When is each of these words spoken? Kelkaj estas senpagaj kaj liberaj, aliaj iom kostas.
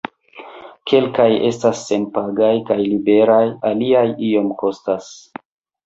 Kelkaj 0.93 1.27
estas 1.51 1.83
senpagaj 1.91 2.51
kaj 2.73 2.81
liberaj, 2.87 3.45
aliaj 3.73 4.07
iom 4.33 4.53
kostas. 4.65 5.17